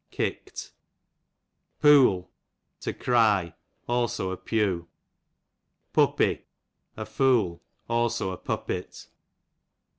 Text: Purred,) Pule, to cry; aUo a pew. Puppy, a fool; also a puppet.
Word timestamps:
Purred,) 0.11 0.61
Pule, 1.79 2.31
to 2.79 2.91
cry; 2.91 3.53
aUo 3.87 4.33
a 4.33 4.37
pew. 4.37 4.87
Puppy, 5.93 6.45
a 6.97 7.05
fool; 7.05 7.61
also 7.87 8.31
a 8.31 8.37
puppet. 8.37 9.05